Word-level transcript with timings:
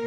It's 0.00 0.06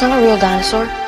not 0.00 0.18
a 0.18 0.22
real 0.22 0.38
dinosaur. 0.38 1.05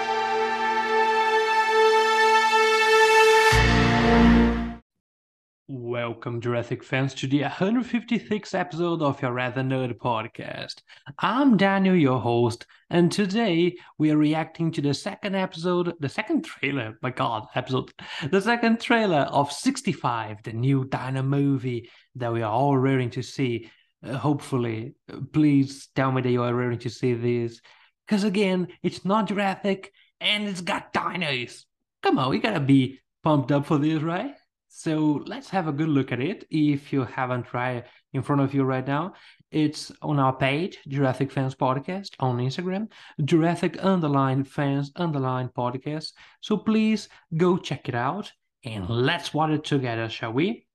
Welcome, 5.71 6.41
Jurassic 6.41 6.83
fans, 6.83 7.12
to 7.16 7.27
the 7.27 7.43
156th 7.43 8.55
episode 8.55 9.03
of 9.03 9.21
your 9.21 9.34
Rather 9.34 9.61
Nerd 9.61 9.98
podcast. 9.98 10.77
I'm 11.19 11.59
Daniel, 11.59 11.95
your 11.95 12.21
host, 12.21 12.64
and 12.89 13.12
today 13.12 13.77
we 13.98 14.11
are 14.11 14.16
reacting 14.16 14.73
to 14.73 14.80
the 14.80 14.95
second 14.95 15.34
episode, 15.34 15.93
the 16.01 16.09
second 16.09 16.46
trailer, 16.46 16.98
my 17.02 17.11
god, 17.11 17.48
episode, 17.55 17.93
the 18.30 18.41
second 18.41 18.80
trailer 18.80 19.29
of 19.30 19.52
65, 19.52 20.43
the 20.43 20.55
new 20.55 20.87
Dino 20.87 21.23
movie 21.23 21.91
that 22.14 22.32
we 22.32 22.41
are 22.41 22.50
all 22.50 22.79
raring 22.79 23.11
to 23.11 23.23
see. 23.23 23.70
Uh, 24.03 24.14
hopefully, 24.16 24.95
please 25.34 25.89
tell 25.95 26.11
me 26.11 26.23
that 26.23 26.30
you 26.30 26.45
are 26.45 26.55
raring 26.55 26.78
to 26.78 26.89
see 26.89 27.12
this, 27.12 27.61
because 28.06 28.25
again, 28.25 28.69
it's 28.83 29.05
not 29.05 29.28
Jurassic 29.28 29.92
and 30.19 30.48
it's 30.48 30.62
got 30.62 30.95
dinos. 30.95 31.66
Come 32.03 32.19
on, 32.19 32.30
we 32.30 32.39
gotta 32.39 32.59
be 32.59 33.00
pumped 33.23 33.53
up 33.53 33.66
for 33.66 33.77
this, 33.77 34.00
right? 34.03 34.38
So 34.68 35.22
let's 35.27 35.50
have 35.50 35.66
a 35.66 35.72
good 35.72 35.88
look 35.88 36.12
at 36.12 36.20
it. 36.20 36.45
If 36.50 36.92
you 36.92 37.04
haven't 37.04 37.45
tried 37.45 37.84
in 38.12 38.22
front 38.22 38.42
of 38.42 38.54
you 38.54 38.64
right 38.64 38.86
now, 38.86 39.14
it's 39.50 39.91
on 40.02 40.18
our 40.18 40.32
page, 40.32 40.78
Jurassic 40.86 41.32
Fans 41.32 41.54
Podcast 41.54 42.10
on 42.20 42.36
Instagram, 42.38 42.88
Jurassic 43.24 43.82
underline 43.82 44.44
fans 44.44 44.92
underline 44.96 45.48
podcast. 45.48 46.12
So 46.41 46.58
please 46.58 47.08
go 47.36 47.56
check 47.56 47.88
it 47.88 47.94
out 47.94 48.30
and 48.64 48.88
let's 48.88 49.32
watch 49.32 49.50
it 49.50 49.64
together, 49.64 50.08
shall 50.08 50.32
we? 50.32 50.66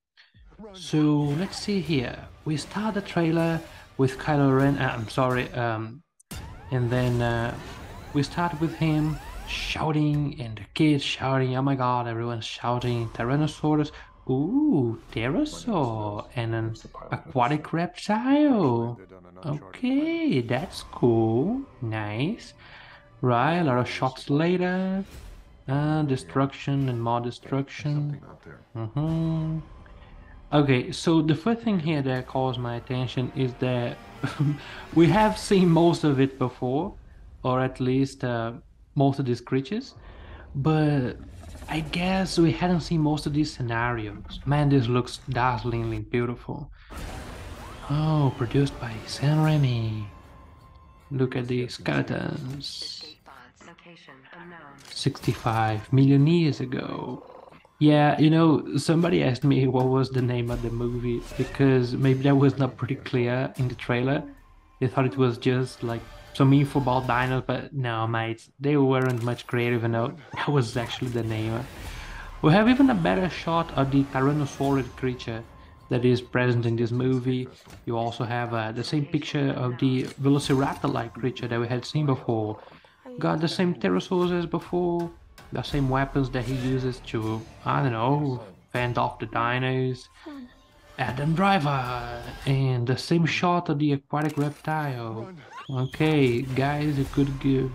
So 0.74 1.00
let's 1.40 1.58
see 1.58 1.80
here. 1.80 2.18
We 2.46 2.58
start 2.58 2.96
the 2.96 3.02
trailer 3.02 3.62
with 3.98 4.18
Kylo 4.18 4.58
Ren. 4.58 4.78
Uh, 4.78 4.96
I'm 4.98 5.10
sorry, 5.10 5.52
um, 5.54 6.02
and 6.72 6.90
then 6.90 7.22
uh, 7.22 7.56
we 8.14 8.24
start 8.24 8.60
with 8.60 8.74
him 8.76 9.18
shouting 9.48 10.40
and 10.40 10.58
the 10.58 10.66
kids 10.74 11.04
shouting, 11.04 11.56
oh 11.56 11.62
my 11.62 11.76
god, 11.76 12.08
everyone's 12.08 12.46
shouting, 12.46 13.10
Tyrannosaurus, 13.10 13.92
ooh, 14.30 15.00
pterosaur, 15.12 16.28
and 16.36 16.56
an 16.56 16.76
aquatic 17.12 17.74
reptile. 17.74 19.00
Okay, 19.46 20.42
that's 20.42 20.84
cool, 20.84 21.62
nice. 21.82 22.54
Right, 23.22 23.60
a 23.60 23.64
lot 23.64 23.78
of 23.78 23.90
shots 23.90 24.30
later. 24.30 25.04
Uh, 25.68 26.02
destruction 26.04 26.90
and 26.90 27.02
more 27.02 27.22
destruction. 27.22 28.22
Mm-hmm. 28.76 29.60
Okay, 30.52 30.92
so 30.92 31.22
the 31.22 31.36
first 31.36 31.62
thing 31.62 31.80
here 31.80 32.02
that 32.02 32.28
calls 32.28 32.58
my 32.58 32.76
attention 32.76 33.32
is 33.36 33.54
that 33.56 33.98
we 34.94 35.08
have 35.08 35.38
seen 35.38 35.70
most 35.70 36.04
of 36.04 36.20
it 36.20 36.38
before, 36.38 36.94
or 37.44 37.62
at 37.62 37.80
least 37.80 38.24
uh, 38.24 38.52
most 38.96 39.20
of 39.20 39.26
these 39.26 39.42
creatures, 39.42 39.96
but 40.56 41.18
I 41.70 41.80
guess 41.80 42.38
we 42.38 42.52
hadn't 42.52 42.82
seen 42.82 43.02
most 43.02 43.26
of 43.26 43.34
these 43.34 43.52
scenarios. 43.52 44.40
Man, 44.46 44.70
this 44.70 44.88
looks 44.88 45.20
dazzlingly 45.30 46.10
beautiful. 46.10 46.70
Oh, 47.90 48.34
produced 48.38 48.80
by 48.80 48.94
Sam 49.08 49.40
Raimi. 49.40 50.06
Look 51.12 51.36
at 51.36 51.48
these 51.48 51.76
skeletons. 51.76 53.04
65 54.90 55.92
million 55.92 56.26
years 56.28 56.60
ago. 56.60 57.24
Yeah, 57.80 58.18
you 58.20 58.30
know, 58.30 58.78
somebody 58.78 59.24
asked 59.24 59.44
me 59.44 59.68
what 59.68 59.88
was 59.88 60.10
the 60.10 60.22
name 60.22 60.50
of 60.50 60.62
the 60.62 60.70
movie 60.70 61.22
because 61.38 61.94
maybe 61.94 62.24
that 62.24 62.38
was 62.38 62.58
not 62.58 62.78
pretty 62.78 62.96
clear 62.96 63.54
in 63.58 63.68
the 63.68 63.76
trailer. 63.76 64.24
They 64.80 64.88
thought 64.88 65.06
it 65.06 65.18
was 65.18 65.38
just 65.38 65.84
like 65.84 66.02
some 66.34 66.54
info 66.54 66.80
about 66.80 67.08
dinos, 67.08 67.46
but 67.46 67.74
no, 67.74 68.08
mate, 68.08 68.48
they 68.60 68.76
weren't 68.78 69.24
much 69.24 69.46
creative 69.48 69.84
enough. 69.84 70.14
That 70.36 70.50
was 70.50 70.76
actually 70.78 71.12
the 71.12 71.24
name. 71.24 71.60
We 72.42 72.52
have 72.52 72.68
even 72.68 72.90
a 72.90 72.96
better 72.96 73.30
shot 73.30 73.72
of 73.78 73.92
the 73.92 74.04
Tyrannosaurid 74.06 74.96
creature 74.98 75.44
that 75.90 76.04
is 76.06 76.22
present 76.22 76.66
in 76.66 76.76
this 76.76 76.92
movie. 76.92 77.48
You 77.86 77.98
also 77.98 78.24
have 78.24 78.54
uh, 78.54 78.72
the 78.72 78.84
same 78.84 79.06
picture 79.06 79.52
of 79.52 79.78
the 79.78 80.04
Velociraptor-like 80.22 81.14
creature 81.14 81.48
that 81.48 81.60
we 81.60 81.68
had 81.68 81.86
seen 81.86 82.06
before. 82.06 82.60
Got 83.20 83.42
the 83.42 83.48
same 83.48 83.76
pterosaurs 83.76 84.38
as 84.38 84.46
before, 84.46 85.12
the 85.52 85.62
same 85.62 85.88
weapons 85.88 86.30
that 86.32 86.46
he 86.46 86.56
uses 86.56 87.00
to, 87.08 87.42
I 87.64 87.84
don't 87.84 87.92
know, 87.92 88.42
fend 88.72 88.98
off 88.98 89.20
the 89.20 89.28
dinos. 89.28 90.08
Adam 90.98 91.34
Driver 91.34 92.22
and 92.46 92.86
the 92.86 92.98
same 92.98 93.26
shot 93.26 93.70
of 93.70 93.80
the 93.80 93.94
aquatic 93.94 94.38
reptile. 94.38 95.34
Okay, 95.70 96.42
guys, 96.42 96.98
you 96.98 97.06
could 97.06 97.40
give 97.40 97.72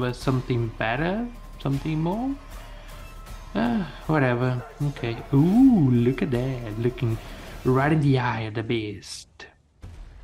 us 0.00 0.18
something 0.18 0.68
better, 0.78 1.28
something 1.62 2.00
more. 2.00 2.34
Uh, 3.54 3.84
whatever. 4.06 4.62
Okay. 4.88 5.16
Ooh, 5.32 5.90
look 5.90 6.22
at 6.22 6.30
that, 6.30 6.78
looking 6.78 7.18
right 7.64 7.92
in 7.92 8.00
the 8.00 8.18
eye 8.18 8.42
of 8.42 8.54
the 8.54 8.62
beast. 8.62 9.46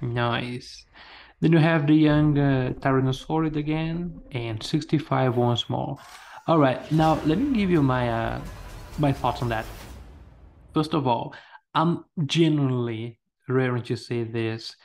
Nice. 0.01 0.85
Then 1.41 1.53
you 1.53 1.59
have 1.59 1.87
the 1.87 1.95
young 1.95 2.39
uh, 2.39 2.73
Tyrannosaurid 2.81 3.57
again, 3.57 4.21
and 4.33 4.63
65 4.63 5.37
once 5.37 5.69
more. 5.69 5.99
All 6.47 6.59
right, 6.59 6.81
now 6.93 7.21
let 7.27 7.39
me 7.39 7.57
give 7.59 7.71
you 7.71 7.83
my 7.83 8.09
uh, 8.09 8.41
my 8.99 9.13
thoughts 9.13 9.43
on 9.43 9.49
that. 9.49 9.65
First 10.75 10.95
of 10.95 11.07
all, 11.07 11.35
I'm 11.75 12.05
genuinely 12.27 13.19
raring 13.49 13.83
to 13.85 13.97
say 13.97 14.25
this 14.25 14.77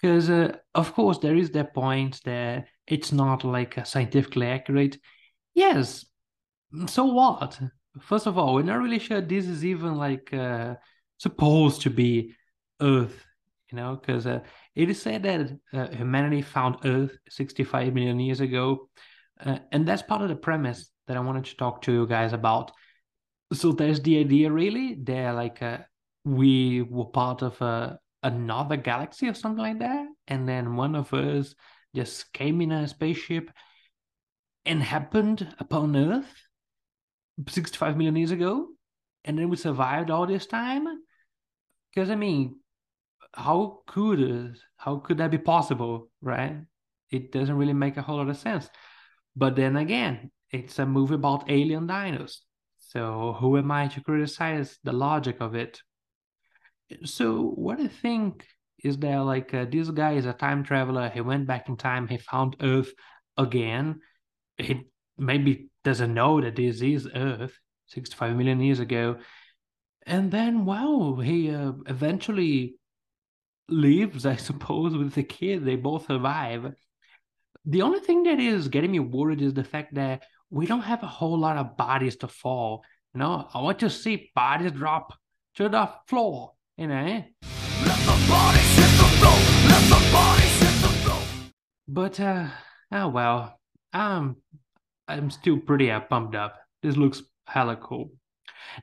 because, 0.00 0.30
uh, 0.30 0.56
of 0.74 0.94
course, 0.94 1.18
there 1.18 1.36
is 1.36 1.50
that 1.50 1.74
point 1.74 2.20
that 2.24 2.66
it's 2.86 3.12
not 3.12 3.44
like 3.44 3.84
scientifically 3.86 4.46
accurate. 4.46 4.98
Yes, 5.54 6.04
so 6.86 7.04
what? 7.04 7.60
First 8.00 8.26
of 8.26 8.38
all, 8.38 8.54
we're 8.54 8.62
not 8.62 8.80
really 8.80 8.98
sure 8.98 9.20
this 9.20 9.46
is 9.46 9.64
even 9.64 9.96
like 9.96 10.32
uh, 10.32 10.74
supposed 11.18 11.82
to 11.82 11.90
be 11.90 12.34
Earth, 12.80 13.24
you 13.70 13.76
know, 13.76 13.96
because 13.96 14.26
uh, 14.26 14.40
it 14.74 14.88
is 14.88 15.02
said 15.02 15.22
that 15.24 15.58
uh, 15.72 15.94
humanity 15.94 16.42
found 16.42 16.76
Earth 16.84 17.16
65 17.28 17.92
million 17.92 18.20
years 18.20 18.40
ago. 18.40 18.88
Uh, 19.44 19.58
and 19.72 19.86
that's 19.86 20.02
part 20.02 20.22
of 20.22 20.28
the 20.28 20.36
premise 20.36 20.90
that 21.08 21.16
I 21.16 21.20
wanted 21.20 21.44
to 21.46 21.56
talk 21.56 21.82
to 21.82 21.92
you 21.92 22.06
guys 22.06 22.32
about. 22.32 22.72
So 23.52 23.72
there's 23.72 24.00
the 24.00 24.18
idea, 24.18 24.50
really, 24.52 24.94
that 25.02 25.32
like 25.32 25.60
uh, 25.60 25.78
we 26.24 26.82
were 26.82 27.06
part 27.06 27.42
of 27.42 27.60
a 27.62 27.98
another 28.22 28.76
galaxy 28.76 29.28
or 29.28 29.34
something 29.34 29.62
like 29.62 29.78
that, 29.78 30.06
and 30.28 30.48
then 30.48 30.76
one 30.76 30.94
of 30.94 31.12
us 31.14 31.54
just 31.94 32.32
came 32.32 32.60
in 32.60 32.72
a 32.72 32.86
spaceship 32.86 33.50
and 34.66 34.82
happened 34.82 35.54
upon 35.58 35.96
Earth 35.96 36.32
65 37.48 37.96
million 37.96 38.16
years 38.16 38.30
ago, 38.30 38.68
and 39.24 39.38
then 39.38 39.48
we 39.48 39.56
survived 39.56 40.10
all 40.10 40.26
this 40.26 40.46
time. 40.46 40.86
Because 41.92 42.10
I 42.10 42.14
mean, 42.16 42.60
how 43.32 43.80
could 43.86 44.56
how 44.76 44.96
could 44.96 45.18
that 45.18 45.30
be 45.30 45.38
possible, 45.38 46.10
right? 46.20 46.56
It 47.10 47.32
doesn't 47.32 47.56
really 47.56 47.72
make 47.72 47.96
a 47.96 48.02
whole 48.02 48.18
lot 48.18 48.28
of 48.28 48.36
sense. 48.36 48.68
But 49.36 49.56
then 49.56 49.76
again, 49.76 50.30
it's 50.50 50.78
a 50.78 50.86
movie 50.86 51.14
about 51.14 51.50
alien 51.50 51.86
dinos. 51.86 52.38
So 52.78 53.36
who 53.38 53.56
am 53.56 53.70
I 53.70 53.88
to 53.88 54.00
criticize 54.02 54.78
the 54.82 54.92
logic 54.92 55.40
of 55.40 55.54
it? 55.54 55.80
So 57.04 57.42
what 57.42 57.80
I 57.80 57.88
think 57.88 58.46
is 58.82 58.96
that 58.98 59.16
like 59.18 59.52
uh, 59.54 59.66
this 59.70 59.90
guy 59.90 60.12
is 60.12 60.26
a 60.26 60.32
time 60.32 60.64
traveler. 60.64 61.08
He 61.08 61.20
went 61.20 61.46
back 61.46 61.68
in 61.68 61.76
time. 61.76 62.08
He 62.08 62.18
found 62.18 62.56
Earth 62.60 62.92
again. 63.36 64.00
He 64.56 64.82
maybe 65.18 65.68
doesn't 65.84 66.14
know 66.14 66.40
that 66.40 66.56
this 66.56 66.80
is 66.80 67.08
Earth 67.14 67.58
65 67.86 68.36
million 68.36 68.60
years 68.60 68.80
ago. 68.80 69.16
And 70.06 70.30
then, 70.30 70.64
wow, 70.64 71.20
he 71.22 71.54
uh, 71.54 71.72
eventually 71.86 72.76
lives, 73.68 74.26
I 74.26 74.36
suppose, 74.48 74.96
with 74.96 75.14
the 75.14 75.22
kid. 75.22 75.64
They 75.64 75.76
both 75.76 76.06
survive. 76.06 76.72
The 77.66 77.82
only 77.82 78.00
thing 78.00 78.22
that 78.24 78.40
is 78.40 78.68
getting 78.68 78.92
me 78.92 79.00
worried 79.00 79.42
is 79.42 79.54
the 79.54 79.64
fact 79.64 79.94
that 79.94 80.22
we 80.48 80.66
don't 80.66 80.80
have 80.80 81.02
a 81.02 81.06
whole 81.06 81.38
lot 81.38 81.58
of 81.58 81.76
bodies 81.76 82.16
to 82.16 82.28
fall. 82.28 82.82
You 83.14 83.20
know, 83.20 83.48
I 83.52 83.60
want 83.60 83.78
to 83.80 83.90
see 83.90 84.30
bodies 84.34 84.72
drop 84.72 85.12
to 85.56 85.68
the 85.68 85.90
floor 86.06 86.52
you 86.80 86.86
know. 86.86 87.22
But 91.86 92.18
uh 92.20 92.48
oh 92.92 93.08
well. 93.08 93.60
Um 93.92 94.36
I'm 95.06 95.30
still 95.30 95.58
pretty 95.58 95.90
uh, 95.90 96.00
pumped 96.00 96.34
up. 96.34 96.56
This 96.82 96.96
looks 96.96 97.22
hella 97.46 97.76
cool. 97.76 98.12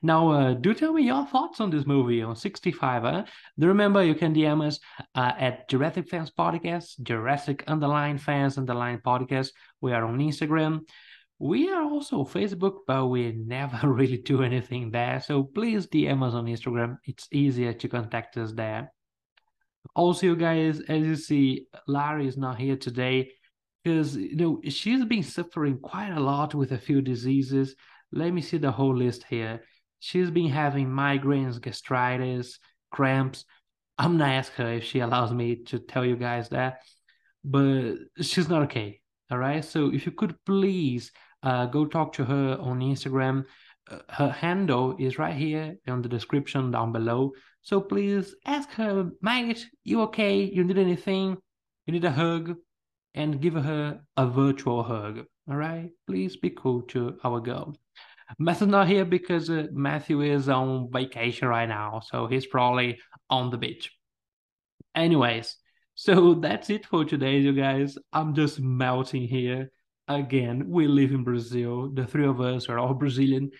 Now, 0.02 0.30
uh, 0.30 0.52
do 0.52 0.74
tell 0.74 0.92
me 0.92 1.02
your 1.02 1.24
thoughts 1.26 1.60
on 1.60 1.70
this 1.70 1.86
movie 1.86 2.22
on 2.22 2.36
65. 2.36 3.02
Huh? 3.02 3.24
Do 3.58 3.68
remember 3.68 4.04
you 4.04 4.14
can 4.14 4.34
DM 4.34 4.66
us 4.66 4.78
uh, 5.14 5.32
at 5.38 5.68
Jurassic 5.70 6.08
Fans 6.08 6.30
Podcast, 6.30 7.00
Jurassic 7.02 7.64
underline 7.66 8.18
fans 8.18 8.58
underline 8.58 9.00
podcast. 9.04 9.50
We 9.80 9.92
are 9.92 10.04
on 10.04 10.18
Instagram. 10.18 10.80
We 11.40 11.70
are 11.70 11.84
also 11.84 12.24
Facebook, 12.24 12.78
but 12.86 13.06
we 13.06 13.32
never 13.32 13.88
really 13.88 14.18
do 14.18 14.42
anything 14.42 14.90
there. 14.90 15.20
So 15.20 15.44
please 15.44 15.86
DM 15.86 16.22
us 16.26 16.34
on 16.34 16.46
Instagram. 16.46 16.98
It's 17.04 17.28
easier 17.32 17.72
to 17.72 17.88
contact 17.88 18.36
us 18.36 18.52
there. 18.52 18.92
Also, 19.94 20.26
you 20.26 20.36
guys, 20.36 20.80
as 20.88 21.02
you 21.02 21.16
see, 21.16 21.66
Lari 21.86 22.26
is 22.26 22.36
not 22.36 22.58
here 22.58 22.76
today 22.76 23.30
because 23.82 24.16
you 24.16 24.36
know 24.36 24.60
she's 24.68 25.04
been 25.04 25.22
suffering 25.22 25.78
quite 25.78 26.10
a 26.10 26.20
lot 26.20 26.54
with 26.54 26.72
a 26.72 26.78
few 26.78 27.00
diseases. 27.00 27.74
Let 28.12 28.32
me 28.32 28.42
see 28.42 28.58
the 28.58 28.72
whole 28.72 28.96
list 28.96 29.24
here. 29.28 29.62
She's 30.00 30.30
been 30.30 30.48
having 30.48 30.88
migraines, 30.88 31.60
gastritis, 31.60 32.58
cramps. 32.90 33.44
I'm 33.96 34.18
gonna 34.18 34.32
ask 34.32 34.52
her 34.54 34.74
if 34.74 34.84
she 34.84 35.00
allows 35.00 35.32
me 35.32 35.64
to 35.66 35.78
tell 35.78 36.04
you 36.04 36.16
guys 36.16 36.48
that, 36.50 36.82
but 37.44 37.94
she's 38.20 38.48
not 38.48 38.62
okay. 38.64 39.00
All 39.30 39.38
right. 39.38 39.64
So 39.64 39.92
if 39.92 40.06
you 40.06 40.12
could 40.12 40.36
please 40.44 41.12
uh, 41.42 41.66
go 41.66 41.86
talk 41.86 42.12
to 42.14 42.24
her 42.24 42.58
on 42.60 42.80
Instagram. 42.80 43.44
Uh, 43.90 43.98
her 44.08 44.30
handle 44.30 44.96
is 44.98 45.18
right 45.18 45.34
here 45.36 45.76
in 45.86 46.02
the 46.02 46.08
description 46.08 46.70
down 46.70 46.92
below. 46.92 47.32
So 47.62 47.80
please 47.80 48.34
ask 48.46 48.70
her, 48.72 49.10
mate, 49.22 49.66
you 49.84 50.02
okay? 50.02 50.42
You 50.42 50.64
need 50.64 50.78
anything? 50.78 51.36
You 51.86 51.92
need 51.92 52.04
a 52.04 52.10
hug? 52.10 52.56
And 53.14 53.40
give 53.40 53.54
her 53.54 54.00
a 54.16 54.26
virtual 54.26 54.82
hug. 54.82 55.24
All 55.48 55.56
right? 55.56 55.90
Please 56.06 56.36
be 56.36 56.50
cool 56.50 56.82
to 56.82 57.18
our 57.24 57.40
girl. 57.40 57.74
Matthew's 58.38 58.68
not 58.68 58.86
here 58.86 59.04
because 59.04 59.48
uh, 59.48 59.66
Matthew 59.72 60.20
is 60.20 60.48
on 60.48 60.90
vacation 60.92 61.48
right 61.48 61.68
now. 61.68 62.02
So 62.04 62.26
he's 62.26 62.46
probably 62.46 62.98
on 63.30 63.50
the 63.50 63.56
beach. 63.56 63.90
Anyways, 64.94 65.56
so 65.94 66.34
that's 66.34 66.70
it 66.70 66.86
for 66.86 67.04
today, 67.04 67.38
you 67.38 67.52
guys. 67.52 67.96
I'm 68.12 68.34
just 68.34 68.60
melting 68.60 69.26
here 69.26 69.70
again, 70.08 70.68
we 70.68 70.86
live 70.86 71.10
in 71.10 71.24
Brazil. 71.24 71.90
The 71.92 72.06
three 72.06 72.26
of 72.26 72.40
us 72.40 72.68
are 72.68 72.78
all 72.78 72.94
Brazilian. 72.94 73.50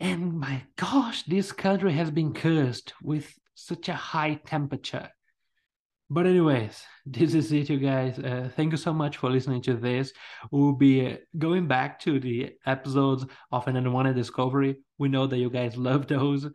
And 0.00 0.38
my 0.38 0.62
gosh, 0.76 1.22
this 1.24 1.52
country 1.52 1.92
has 1.92 2.10
been 2.10 2.34
cursed 2.34 2.92
with 3.02 3.32
such 3.54 3.88
a 3.88 3.94
high 3.94 4.34
temperature. 4.46 5.10
But 6.10 6.26
anyways, 6.26 6.82
this 7.06 7.32
is 7.32 7.52
it, 7.52 7.70
you 7.70 7.78
guys. 7.78 8.18
Uh, 8.18 8.50
thank 8.54 8.72
you 8.72 8.76
so 8.76 8.92
much 8.92 9.16
for 9.16 9.30
listening 9.30 9.62
to 9.62 9.74
this. 9.74 10.12
We'll 10.50 10.74
be 10.74 11.16
going 11.38 11.66
back 11.68 12.00
to 12.00 12.20
the 12.20 12.50
episodes 12.66 13.24
of 13.50 13.66
an 13.66 13.76
unwanted 13.76 14.16
discovery. 14.16 14.76
We 14.98 15.08
know 15.08 15.26
that 15.26 15.38
you 15.38 15.48
guys 15.48 15.76
love 15.76 16.06
those. 16.06 16.46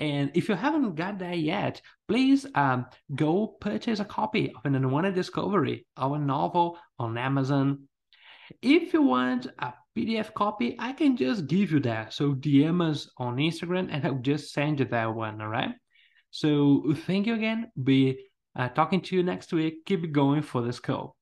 And 0.00 0.30
if 0.34 0.48
you 0.48 0.56
haven't 0.56 0.94
got 0.96 1.20
that 1.20 1.38
yet, 1.38 1.80
please 2.06 2.46
um, 2.54 2.86
go 3.14 3.46
purchase 3.46 4.00
a 4.00 4.04
copy 4.04 4.52
of 4.54 4.64
an 4.64 4.74
unwanted 4.74 5.14
discovery, 5.14 5.86
our 5.96 6.18
novel 6.18 6.78
on 6.98 7.16
Amazon. 7.16 7.87
If 8.62 8.92
you 8.92 9.02
want 9.02 9.46
a 9.58 9.74
PDF 9.96 10.32
copy, 10.34 10.76
I 10.78 10.92
can 10.92 11.16
just 11.16 11.46
give 11.46 11.72
you 11.72 11.80
that. 11.80 12.12
So 12.12 12.34
DM 12.34 12.88
us 12.88 13.10
on 13.18 13.36
Instagram 13.36 13.88
and 13.90 14.06
I'll 14.06 14.14
just 14.14 14.52
send 14.52 14.78
you 14.80 14.86
that 14.86 15.14
one. 15.14 15.40
All 15.40 15.48
right. 15.48 15.74
So 16.30 16.94
thank 17.06 17.26
you 17.26 17.34
again. 17.34 17.70
Be 17.82 18.18
uh, 18.56 18.68
talking 18.68 19.00
to 19.02 19.16
you 19.16 19.22
next 19.22 19.52
week. 19.52 19.84
Keep 19.86 20.12
going 20.12 20.42
for 20.42 20.62
the 20.62 20.72
scope. 20.72 21.17